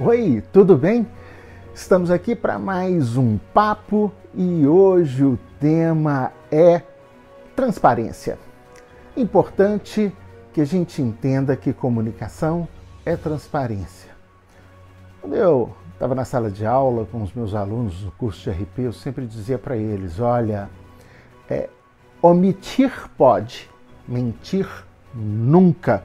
Oi, 0.00 0.44
tudo 0.52 0.76
bem? 0.76 1.08
Estamos 1.74 2.08
aqui 2.08 2.36
para 2.36 2.56
mais 2.56 3.16
um 3.16 3.36
papo 3.36 4.12
e 4.32 4.64
hoje 4.64 5.24
o 5.24 5.36
tema 5.58 6.30
é 6.52 6.82
transparência. 7.56 8.38
Importante 9.16 10.14
que 10.52 10.60
a 10.60 10.64
gente 10.64 11.02
entenda 11.02 11.56
que 11.56 11.72
comunicação 11.72 12.68
é 13.04 13.16
transparência. 13.16 14.12
Quando 15.20 15.34
eu 15.34 15.74
estava 15.94 16.14
na 16.14 16.24
sala 16.24 16.48
de 16.48 16.64
aula 16.64 17.04
com 17.04 17.20
os 17.20 17.34
meus 17.34 17.52
alunos 17.52 18.00
do 18.02 18.12
curso 18.12 18.48
de 18.48 18.50
RP, 18.50 18.78
eu 18.78 18.92
sempre 18.92 19.26
dizia 19.26 19.58
para 19.58 19.76
eles: 19.76 20.20
olha, 20.20 20.70
é, 21.50 21.68
omitir 22.22 22.92
pode, 23.18 23.68
mentir 24.06 24.68
nunca. 25.12 26.04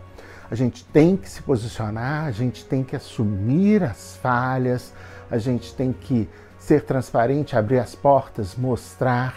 A 0.50 0.56
gente 0.56 0.86
tem 0.86 1.16
que 1.16 1.30
se 1.30 1.42
posicionar, 1.42 2.26
a 2.26 2.32
gente 2.32 2.66
tem 2.66 2.84
que 2.84 2.96
assumir 2.96 3.84
as 3.84 4.18
falhas, 4.18 4.94
a 5.30 5.38
gente 5.38 5.74
tem 5.74 5.92
que 5.92 6.30
ser 6.58 6.84
transparente, 6.84 7.56
abrir 7.56 7.80
as 7.80 7.96
portas, 7.96 8.56
mostrar 8.56 9.36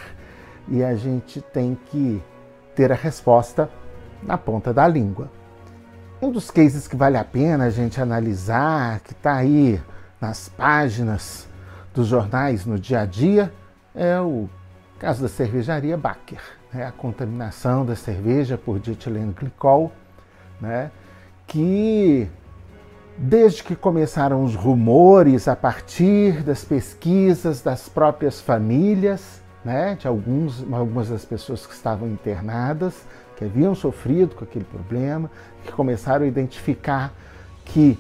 e 0.68 0.82
a 0.82 0.94
gente 0.94 1.40
tem 1.40 1.76
que 1.90 2.22
ter 2.74 2.92
a 2.92 2.94
resposta 2.94 3.70
na 4.22 4.36
ponta 4.36 4.72
da 4.72 4.86
língua. 4.86 5.30
Um 6.20 6.30
dos 6.30 6.50
cases 6.50 6.88
que 6.88 6.96
vale 6.96 7.16
a 7.16 7.24
pena 7.24 7.64
a 7.64 7.70
gente 7.70 8.00
analisar, 8.00 9.00
que 9.00 9.12
está 9.12 9.34
aí 9.36 9.80
nas 10.20 10.48
páginas 10.48 11.48
dos 11.94 12.06
jornais 12.06 12.64
no 12.64 12.78
dia 12.78 13.00
a 13.00 13.06
dia, 13.06 13.52
é 13.94 14.20
o 14.20 14.48
caso 14.98 15.22
da 15.22 15.28
cervejaria 15.28 15.96
Baker, 15.96 16.40
né? 16.72 16.86
a 16.86 16.92
contaminação 16.92 17.84
da 17.84 17.94
cerveja 17.94 18.56
por 18.56 18.78
dietileno 18.78 19.32
glicol, 19.32 19.92
né? 20.60 20.90
que 21.46 22.28
desde 23.16 23.62
que 23.62 23.74
começaram 23.74 24.44
os 24.44 24.54
rumores 24.54 25.48
a 25.48 25.56
partir 25.56 26.42
das 26.42 26.64
pesquisas 26.64 27.62
das 27.62 27.88
próprias 27.88 28.40
famílias, 28.40 29.40
né, 29.64 29.96
de 29.98 30.06
alguns, 30.06 30.64
algumas 30.72 31.08
das 31.08 31.24
pessoas 31.24 31.66
que 31.66 31.72
estavam 31.72 32.08
internadas, 32.08 32.94
que 33.36 33.44
haviam 33.44 33.74
sofrido 33.74 34.34
com 34.34 34.44
aquele 34.44 34.64
problema, 34.64 35.30
que 35.64 35.72
começaram 35.72 36.24
a 36.24 36.28
identificar 36.28 37.12
que 37.64 37.98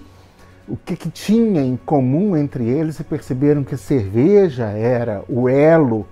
o 0.68 0.76
que, 0.76 0.96
que 0.96 1.10
tinha 1.10 1.62
em 1.62 1.76
comum 1.76 2.36
entre 2.36 2.64
eles 2.64 2.98
e 2.98 3.04
perceberam 3.04 3.62
que 3.62 3.74
a 3.74 3.78
cerveja 3.78 4.66
era 4.66 5.24
o 5.28 5.48
elo 5.48 6.06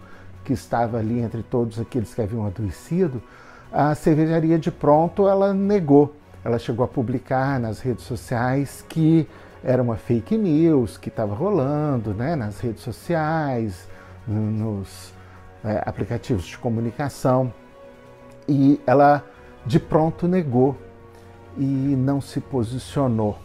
que 0.45 0.53
estava 0.53 0.99
ali 0.99 1.21
entre 1.21 1.43
todos 1.43 1.81
aqueles 1.81 2.15
que 2.15 2.23
haviam 2.23 2.47
adoecido, 2.47 3.21
a 3.73 3.95
cervejaria 3.95 4.59
de 4.59 4.71
pronto 4.71 5.27
ela 5.27 5.53
negou 5.53 6.15
ela 6.45 6.59
chegou 6.59 6.85
a 6.85 6.89
publicar 6.89 7.59
nas 7.59 7.81
redes 7.81 8.05
sociais 8.05 8.85
que 8.89 9.27
era 9.63 9.83
uma 9.83 9.97
fake 9.97 10.37
news 10.37 10.99
que 10.99 11.09
estava 11.09 11.35
rolando 11.35 12.13
né, 12.13 12.37
nas 12.37 12.61
redes 12.61 12.83
sociais, 12.83 13.89
nos 14.29 15.15
é, 15.65 15.83
aplicativos 15.87 16.45
de 16.45 16.59
comunicação. 16.59 17.53
E 18.47 18.79
ela 18.87 19.25
de 19.65 19.81
pronto 19.81 20.29
negou 20.29 20.77
e 21.57 21.65
não 21.65 22.21
se 22.21 22.41
posicionou. 22.41 23.39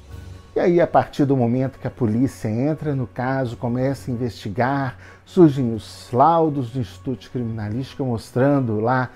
E 0.56 0.60
aí, 0.60 0.82
a 0.82 0.88
partir 0.88 1.24
do 1.24 1.38
momento 1.38 1.80
que 1.80 1.88
a 1.88 1.92
polícia 1.92 2.50
entra 2.50 2.94
no 2.94 3.08
caso, 3.08 3.56
começa 3.56 4.12
a 4.12 4.14
investigar, 4.14 4.98
surgem 5.24 5.74
os 5.74 6.10
laudos 6.12 6.72
do 6.72 6.80
Instituto 6.80 7.30
Criminalística 7.32 8.04
mostrando 8.04 8.82
lá 8.82 9.10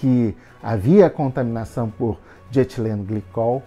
que 0.00 0.36
havia 0.62 1.10
contaminação 1.10 1.90
por 1.90 2.18
de 2.50 2.60
etileno 2.60 3.04
glicol, 3.04 3.62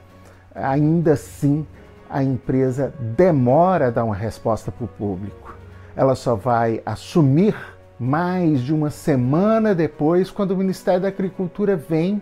ainda 0.54 1.14
assim 1.14 1.66
a 2.10 2.24
empresa 2.24 2.94
demora 3.00 3.88
a 3.88 3.90
dar 3.90 4.04
uma 4.04 4.16
resposta 4.16 4.72
para 4.72 4.86
o 4.86 4.88
público. 4.88 5.56
Ela 5.96 6.16
só 6.16 6.36
vai 6.36 6.82
assumir 6.86 7.56
mais 8.00 8.62
de 8.62 8.74
uma 8.74 8.90
semana 8.90 9.76
depois, 9.76 10.32
quando 10.32 10.52
o 10.52 10.58
Ministério 10.58 11.02
da 11.02 11.08
Agricultura 11.08 11.76
vem, 11.76 12.22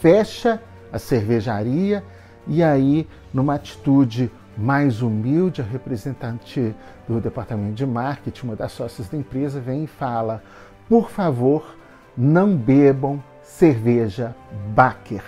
fecha 0.00 0.62
a 0.92 0.98
cervejaria 0.98 2.04
e 2.46 2.62
aí, 2.62 3.08
numa 3.34 3.54
atitude 3.54 4.30
mais 4.56 5.02
humilde, 5.02 5.60
a 5.60 5.64
representante 5.64 6.74
do 7.08 7.20
departamento 7.20 7.74
de 7.74 7.84
marketing, 7.84 8.46
uma 8.46 8.56
das 8.56 8.72
sócias 8.72 9.08
da 9.08 9.18
empresa, 9.18 9.60
vem 9.60 9.84
e 9.84 9.86
fala: 9.86 10.42
por 10.88 11.10
favor, 11.10 11.76
não 12.16 12.56
bebam 12.56 13.22
cerveja 13.42 14.34
Baker 14.74 15.22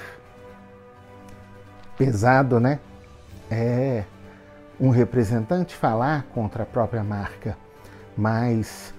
pesado, 1.98 2.60
né? 2.60 2.78
É 3.50 4.04
um 4.80 4.90
representante 4.90 5.74
falar 5.74 6.24
contra 6.32 6.62
a 6.62 6.66
própria 6.66 7.02
marca, 7.02 7.58
mas 8.16 8.94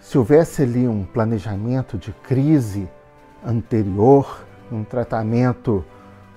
se 0.00 0.18
houvesse 0.18 0.62
ali 0.62 0.88
um 0.88 1.04
planejamento 1.04 1.96
de 1.96 2.12
crise 2.12 2.88
anterior, 3.46 4.44
um 4.72 4.82
tratamento 4.82 5.84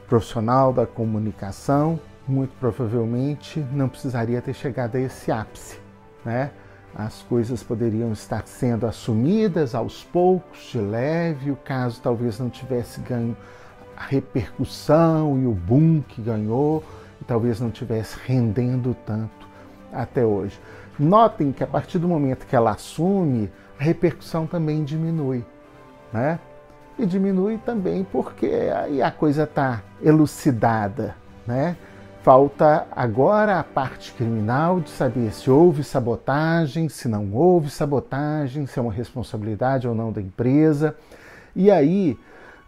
profissional 0.08 0.72
da 0.72 0.86
comunicação, 0.86 2.00
muito 2.28 2.54
provavelmente 2.60 3.60
não 3.72 3.90
precisaria 3.90 4.42
ter 4.42 4.54
chegado 4.54 4.96
a 4.96 5.00
esse 5.00 5.32
ápice, 5.32 5.80
né? 6.24 6.52
As 6.96 7.22
coisas 7.24 7.64
poderiam 7.64 8.12
estar 8.12 8.46
sendo 8.46 8.86
assumidas 8.86 9.74
aos 9.74 10.04
poucos, 10.04 10.70
de 10.72 10.78
leve, 10.78 11.50
o 11.50 11.56
caso 11.56 12.02
talvez 12.02 12.38
não 12.38 12.50
tivesse 12.50 13.00
ganho 13.02 13.36
a 13.96 14.04
repercussão 14.04 15.40
e 15.40 15.46
o 15.46 15.54
boom 15.54 16.02
que 16.02 16.22
ganhou 16.22 16.84
e 17.22 17.24
talvez 17.24 17.60
não 17.60 17.72
tivesse 17.72 18.18
rendendo 18.26 18.96
tanto 19.06 19.48
até 19.94 20.26
hoje. 20.26 20.60
Notem 21.00 21.52
que 21.52 21.64
a 21.64 21.68
partir 21.68 21.98
do 21.98 22.08
momento 22.08 22.46
que 22.46 22.56
ela 22.56 22.72
assume, 22.72 23.50
a 23.80 23.84
repercussão 23.84 24.46
também 24.46 24.84
diminui, 24.84 25.46
né? 26.12 26.40
E 27.00 27.06
diminui 27.06 27.58
também 27.58 28.04
porque 28.04 28.48
aí 28.76 29.02
a 29.02 29.10
coisa 29.10 29.44
está 29.44 29.82
elucidada, 30.04 31.16
né? 31.48 31.78
Falta 32.24 32.88
agora 32.92 33.60
a 33.60 33.64
parte 33.64 34.14
criminal 34.14 34.80
de 34.80 34.90
saber 34.90 35.34
se 35.34 35.50
houve 35.50 35.84
sabotagem, 35.84 36.88
se 36.88 37.08
não 37.08 37.34
houve 37.34 37.70
sabotagem, 37.70 38.66
se 38.68 38.78
é 38.78 38.82
uma 38.82 38.94
responsabilidade 38.94 39.88
ou 39.88 39.96
não 39.96 40.12
da 40.12 40.22
empresa. 40.22 40.96
E 41.56 41.72
aí 41.72 42.18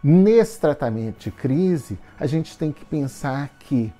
Nesse 0.06 0.60
tratamento 0.60 1.18
de 1.20 1.30
crise, 1.30 1.98
a 2.20 2.26
gente 2.26 2.58
tem 2.58 2.70
que 2.70 2.84
pensar 2.84 3.48
que 3.58 3.90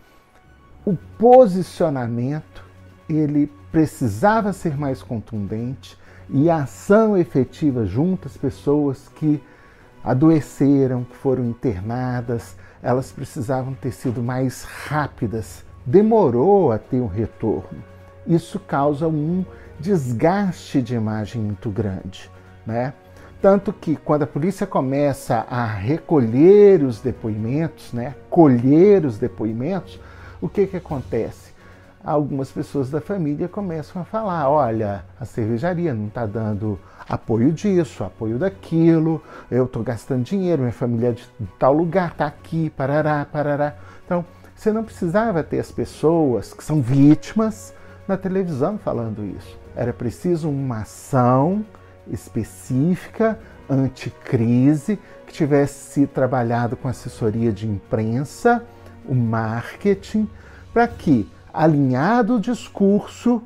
o 0.85 0.95
posicionamento 1.19 2.63
ele 3.09 3.51
precisava 3.73 4.53
ser 4.53 4.77
mais 4.77 5.03
contundente 5.03 5.97
e 6.29 6.51
a 6.51 6.65
ação 6.65 7.17
efetiva 7.17 7.87
junto 7.87 8.29
às 8.29 8.37
pessoas 8.37 9.09
que 9.17 9.43
adoeceram, 10.05 11.05
que 11.05 11.17
foram 11.17 11.47
internadas, 11.47 12.55
elas 12.85 13.11
precisavam 13.11 13.73
ter 13.73 13.93
sido 13.93 14.23
mais 14.23 14.63
rápidas. 14.63 15.65
Demorou 15.87 16.71
a 16.71 16.79
ter 16.79 17.01
um 17.01 17.07
retorno. 17.07 17.83
Isso 18.27 18.61
causa 18.61 19.09
um 19.09 19.45
desgaste 19.81 20.83
de 20.83 20.95
imagem 20.95 21.41
muito 21.43 21.71
grande, 21.71 22.31
né? 22.67 22.93
Tanto 23.41 23.73
que 23.73 23.97
quando 23.97 24.23
a 24.23 24.27
polícia 24.27 24.67
começa 24.67 25.47
a 25.51 25.67
recolher 25.67 26.83
os 26.83 27.01
depoimentos, 27.01 27.93
né, 27.93 28.15
colher 28.31 29.05
os 29.05 29.19
depoimentos, 29.19 30.01
o 30.41 30.49
que, 30.49 30.67
que 30.67 30.77
acontece? 30.77 31.44
Algumas 32.05 32.51
pessoas 32.51 32.91
da 32.91 33.01
família 33.01 33.49
começam 33.49 34.03
a 34.03 34.05
falar: 34.05 34.51
olha, 34.51 35.05
a 35.19 35.25
cervejaria 35.25 35.95
não 35.95 36.09
está 36.09 36.27
dando 36.27 36.79
apoio 37.09 37.51
disso, 37.51 38.05
apoio 38.05 38.39
daquilo, 38.39 39.23
eu 39.51 39.65
estou 39.65 39.83
gastando 39.83 40.23
dinheiro, 40.23 40.63
minha 40.63 40.73
família 40.73 41.09
é 41.09 41.13
de 41.13 41.27
tal 41.59 41.73
lugar 41.73 42.13
está 42.13 42.27
aqui, 42.27 42.69
parará, 42.71 43.27
parará. 43.31 43.75
Então, 44.05 44.25
você 44.55 44.71
não 44.71 44.85
precisava 44.85 45.43
ter 45.43 45.59
as 45.59 45.73
pessoas 45.73 46.53
que 46.53 46.63
são 46.63 46.81
vítimas 46.81 47.75
na 48.07 48.17
televisão 48.17 48.79
falando 48.79 49.25
isso. 49.25 49.59
Era 49.75 49.93
preciso 49.93 50.51
uma 50.51 50.83
ação 50.83 51.65
específica, 52.07 53.39
anticrise, 53.69 54.99
que 55.27 55.33
tivesse 55.33 55.93
sido 55.93 56.09
trabalhado 56.11 56.77
com 56.77 56.87
assessoria 56.87 57.51
de 57.51 57.67
imprensa, 57.67 58.63
o 59.07 59.15
marketing, 59.15 60.29
para 60.73 60.87
que, 60.87 61.29
alinhado 61.55 62.35
o 62.35 62.41
discurso 62.41 63.41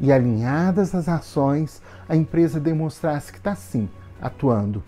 e 0.00 0.10
alinhadas 0.10 0.94
as 0.94 1.08
ações, 1.08 1.80
a 2.08 2.16
empresa 2.16 2.58
demonstrasse 2.58 3.30
que 3.30 3.38
está 3.38 3.54
sim 3.54 3.88
atuando. 4.20 4.82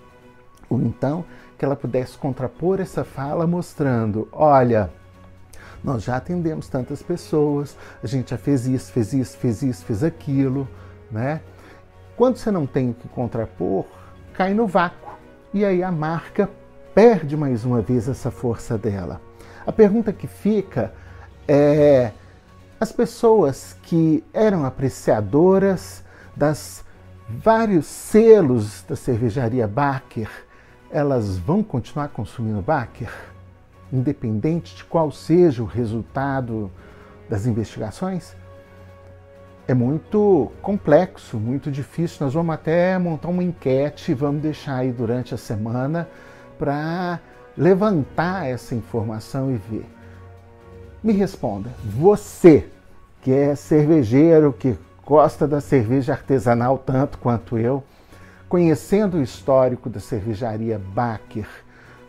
Ou 0.68 0.82
então 0.82 1.24
que 1.56 1.64
ela 1.64 1.76
pudesse 1.76 2.18
contrapor 2.18 2.80
essa 2.80 3.04
fala 3.04 3.46
mostrando: 3.46 4.28
olha, 4.32 4.90
nós 5.84 6.02
já 6.02 6.16
atendemos 6.16 6.68
tantas 6.68 7.02
pessoas, 7.02 7.76
a 8.02 8.06
gente 8.06 8.30
já 8.30 8.38
fez 8.38 8.66
isso, 8.66 8.90
fez 8.90 9.12
isso, 9.12 9.36
fez 9.36 9.62
isso, 9.62 9.84
fez 9.84 10.02
aquilo, 10.02 10.68
né? 11.10 11.40
Quando 12.16 12.36
você 12.36 12.50
não 12.50 12.66
tem 12.66 12.90
o 12.90 12.94
que 12.94 13.08
contrapor, 13.08 13.84
cai 14.34 14.52
no 14.54 14.66
vácuo. 14.66 15.12
E 15.54 15.64
aí 15.64 15.82
a 15.82 15.92
marca 15.92 16.48
perde 16.94 17.36
mais 17.36 17.64
uma 17.64 17.80
vez 17.80 18.08
essa 18.08 18.30
força 18.30 18.76
dela. 18.76 19.20
A 19.66 19.72
pergunta 19.72 20.12
que 20.12 20.26
fica 20.26 20.92
é: 21.46 22.12
as 22.82 22.90
pessoas 22.90 23.76
que 23.84 24.24
eram 24.34 24.64
apreciadoras 24.64 26.02
das 26.34 26.84
vários 27.28 27.86
selos 27.86 28.82
da 28.82 28.96
cervejaria 28.96 29.68
Baker, 29.68 30.28
elas 30.90 31.38
vão 31.38 31.62
continuar 31.62 32.08
consumindo 32.08 32.60
Baker, 32.60 33.08
independente 33.92 34.74
de 34.74 34.82
qual 34.82 35.12
seja 35.12 35.62
o 35.62 35.64
resultado 35.64 36.72
das 37.30 37.46
investigações? 37.46 38.34
É 39.68 39.74
muito 39.74 40.50
complexo, 40.60 41.38
muito 41.38 41.70
difícil. 41.70 42.24
Nós 42.24 42.34
vamos 42.34 42.52
até 42.52 42.98
montar 42.98 43.28
uma 43.28 43.44
enquete, 43.44 44.12
vamos 44.12 44.42
deixar 44.42 44.78
aí 44.78 44.90
durante 44.90 45.32
a 45.32 45.38
semana 45.38 46.08
para 46.58 47.20
levantar 47.56 48.48
essa 48.48 48.74
informação 48.74 49.52
e 49.52 49.56
ver. 49.56 50.01
Me 51.02 51.12
responda, 51.12 51.68
você 51.84 52.68
que 53.22 53.32
é 53.32 53.56
cervejeiro, 53.56 54.52
que 54.52 54.78
gosta 55.04 55.48
da 55.48 55.60
cerveja 55.60 56.12
artesanal 56.12 56.78
tanto 56.78 57.18
quanto 57.18 57.58
eu, 57.58 57.82
conhecendo 58.48 59.16
o 59.16 59.22
histórico 59.22 59.90
da 59.90 59.98
cervejaria 59.98 60.80
Baker, 60.94 61.48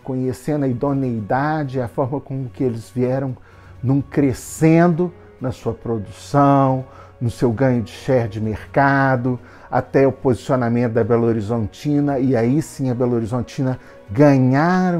conhecendo 0.03 0.65
a 0.65 0.67
idoneidade, 0.67 1.81
a 1.81 1.87
forma 1.87 2.21
como 2.21 2.49
que 2.49 2.63
eles 2.63 2.91
vieram 2.91 3.35
num 3.81 3.99
crescendo 3.99 5.11
na 5.41 5.51
sua 5.51 5.73
produção, 5.73 6.85
no 7.19 7.31
seu 7.31 7.51
ganho 7.51 7.81
de 7.81 7.91
share 7.91 8.29
de 8.29 8.39
mercado, 8.39 9.39
até 9.71 10.05
o 10.05 10.11
posicionamento 10.11 10.93
da 10.93 11.03
Belo 11.03 11.25
Horizontina, 11.25 12.19
e 12.19 12.35
aí 12.35 12.61
sim 12.61 12.91
a 12.91 12.93
Belo 12.93 13.15
Horizontina 13.15 13.79
ganhar 14.11 14.93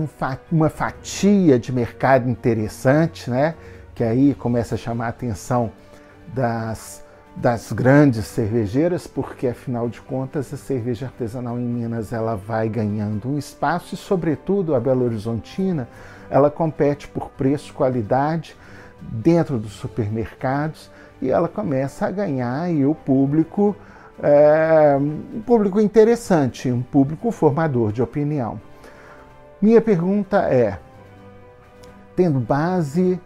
uma 0.51 0.69
fatia 0.69 1.60
de 1.60 1.72
mercado 1.72 2.28
interessante, 2.28 3.30
né? 3.30 3.54
Que 3.95 4.04
aí 4.04 4.34
começa 4.34 4.75
a 4.75 4.78
chamar 4.78 5.06
a 5.06 5.10
atenção 5.10 5.72
das, 6.34 7.04
das 7.36 7.72
grandes 7.72 8.25
cervejeiras, 8.25 9.07
porque 9.07 9.48
afinal 9.48 9.90
de 9.90 10.01
contas 10.01 10.54
a 10.54 10.57
cerveja 10.57 11.07
artesanal 11.07 11.60
em 11.60 11.66
Minas 11.66 12.12
ela 12.12 12.36
vai 12.36 12.69
ganhando 12.69 13.30
um 13.30 13.38
espaço 13.38 13.95
e, 13.95 13.98
sobretudo, 13.98 14.75
a 14.75 14.80
Belo 14.80 15.06
Horizontina 15.06 15.88
ela 16.30 16.50
compete 16.50 17.07
por 17.07 17.30
preço, 17.30 17.74
qualidade 17.74 18.56
dentro 19.00 19.57
dos 19.57 19.74
supermercados 19.74 20.90
e 21.22 21.30
ela 21.30 21.48
começa 21.48 22.07
a 22.07 22.12
ganhar 22.12 22.62
aí 22.62 22.86
o 22.86 22.95
público, 22.95 23.75
é, 24.22 24.98
um 25.00 25.42
público 25.42 25.80
interessante, 25.80 26.72
um 26.72 26.81
público 26.81 27.31
formador 27.31 27.92
de 27.92 28.01
opinião. 28.01 28.60
Minha 29.62 29.80
pergunta 29.80 30.50
é, 30.50 30.80
tendo 32.16 32.40
base 32.40 33.19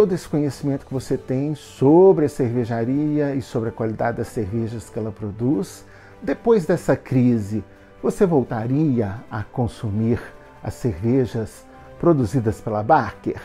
todo 0.00 0.14
esse 0.14 0.26
conhecimento 0.26 0.86
que 0.86 0.94
você 0.94 1.14
tem 1.14 1.54
sobre 1.54 2.24
a 2.24 2.28
cervejaria 2.30 3.34
e 3.34 3.42
sobre 3.42 3.68
a 3.68 3.72
qualidade 3.72 4.16
das 4.16 4.28
cervejas 4.28 4.88
que 4.88 4.98
ela 4.98 5.12
produz, 5.12 5.84
depois 6.22 6.64
dessa 6.64 6.96
crise, 6.96 7.62
você 8.02 8.24
voltaria 8.24 9.16
a 9.30 9.42
consumir 9.42 10.18
as 10.62 10.72
cervejas 10.72 11.66
produzidas 11.98 12.62
pela 12.62 12.82
Barker? 12.82 13.42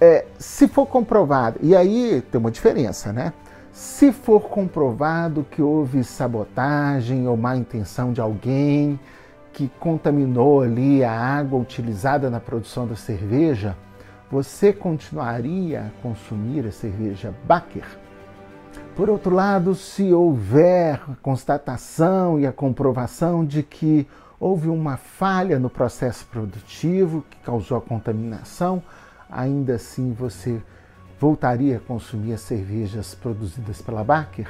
É, 0.00 0.26
se 0.40 0.66
for 0.66 0.86
comprovado, 0.86 1.60
e 1.62 1.76
aí 1.76 2.20
tem 2.32 2.40
uma 2.40 2.50
diferença, 2.50 3.12
né? 3.12 3.32
Se 3.70 4.10
for 4.10 4.48
comprovado 4.48 5.46
que 5.48 5.62
houve 5.62 6.02
sabotagem 6.02 7.28
ou 7.28 7.36
má 7.36 7.56
intenção 7.56 8.12
de 8.12 8.20
alguém 8.20 8.98
que 9.52 9.70
contaminou 9.78 10.62
ali 10.62 11.04
a 11.04 11.12
água 11.12 11.60
utilizada 11.60 12.28
na 12.28 12.40
produção 12.40 12.88
da 12.88 12.96
cerveja, 12.96 13.76
você 14.34 14.72
continuaria 14.72 15.82
a 15.82 16.02
consumir 16.02 16.66
a 16.66 16.72
cerveja 16.72 17.32
Baker? 17.44 17.86
Por 18.96 19.08
outro 19.08 19.32
lado, 19.32 19.76
se 19.76 20.12
houver 20.12 21.00
a 21.08 21.14
constatação 21.22 22.40
e 22.40 22.44
a 22.44 22.50
comprovação 22.50 23.44
de 23.44 23.62
que 23.62 24.08
houve 24.40 24.68
uma 24.68 24.96
falha 24.96 25.56
no 25.56 25.70
processo 25.70 26.26
produtivo 26.26 27.24
que 27.30 27.36
causou 27.44 27.78
a 27.78 27.80
contaminação, 27.80 28.82
ainda 29.30 29.76
assim 29.76 30.12
você 30.12 30.60
voltaria 31.20 31.76
a 31.76 31.80
consumir 31.80 32.32
as 32.32 32.40
cervejas 32.40 33.14
produzidas 33.14 33.80
pela 33.80 34.02
Baker? 34.02 34.48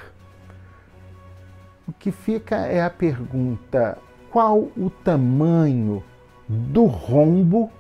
O 1.87 1.93
que 1.93 2.11
fica 2.11 2.57
é 2.57 2.83
a 2.83 2.89
pergunta: 2.89 3.99
qual 4.31 4.61
o 4.61 4.89
tamanho 5.05 6.03
do 6.49 6.87
rombo 6.87 7.71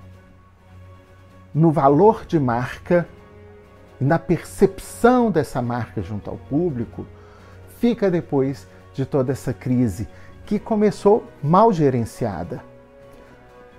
no 1.55 1.71
valor 1.71 2.25
de 2.27 2.39
marca 2.39 3.09
e 4.01 4.05
na 4.05 4.19
percepção 4.19 5.31
dessa 5.31 5.63
marca 5.63 6.03
junto 6.03 6.29
ao 6.29 6.37
público, 6.37 7.07
fica 7.79 8.11
depois 8.11 8.67
de 8.93 9.07
toda 9.07 9.33
essa 9.33 9.53
crise 9.53 10.09
que 10.45 10.59
começou 10.59 11.25
mal 11.43 11.73
gerenciada. 11.73 12.63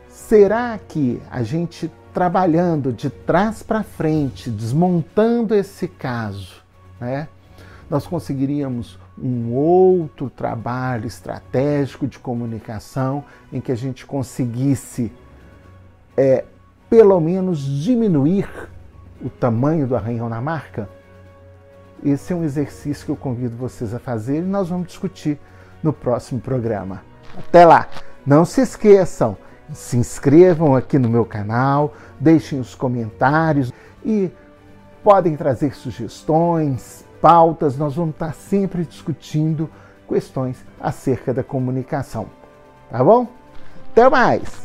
Será 0.07 0.79
que 0.87 1.21
a 1.29 1.43
gente 1.43 1.91
trabalhando 2.13 2.93
de 2.93 3.09
trás 3.09 3.61
para 3.61 3.83
frente, 3.83 4.49
desmontando 4.49 5.53
esse 5.53 5.85
caso, 5.85 6.63
né, 6.99 7.27
nós 7.89 8.07
conseguiríamos 8.07 8.97
um 9.17 9.53
outro 9.53 10.29
trabalho 10.29 11.07
estratégico 11.07 12.07
de 12.07 12.17
comunicação 12.17 13.25
em 13.51 13.59
que 13.59 13.71
a 13.71 13.75
gente 13.75 14.05
conseguisse 14.05 15.11
é, 16.17 16.45
pelo 16.89 17.19
menos 17.19 17.59
diminuir 17.59 18.47
o 19.21 19.29
tamanho 19.29 19.87
do 19.87 19.95
arranhão 19.95 20.29
na 20.29 20.41
marca? 20.41 20.89
Esse 22.03 22.33
é 22.33 22.35
um 22.35 22.43
exercício 22.43 23.05
que 23.05 23.11
eu 23.11 23.15
convido 23.15 23.55
vocês 23.55 23.93
a 23.93 23.99
fazer 23.99 24.39
e 24.39 24.41
nós 24.41 24.69
vamos 24.69 24.87
discutir 24.87 25.39
no 25.81 25.91
próximo 25.93 26.39
programa. 26.39 27.01
Até 27.37 27.65
lá! 27.65 27.87
Não 28.25 28.43
se 28.43 28.61
esqueçam, 28.61 29.37
se 29.71 29.97
inscrevam 29.97 30.75
aqui 30.75 30.97
no 30.97 31.09
meu 31.09 31.25
canal, 31.25 31.93
deixem 32.19 32.59
os 32.59 32.73
comentários 32.73 33.71
e 34.03 34.31
podem 35.03 35.35
trazer 35.35 35.75
sugestões, 35.75 37.05
pautas, 37.21 37.77
nós 37.77 37.95
vamos 37.95 38.15
estar 38.15 38.33
sempre 38.33 38.83
discutindo 38.83 39.69
questões 40.07 40.57
acerca 40.79 41.33
da 41.33 41.43
comunicação. 41.43 42.27
Tá 42.89 43.03
bom? 43.03 43.27
Até 43.91 44.09
mais! 44.09 44.64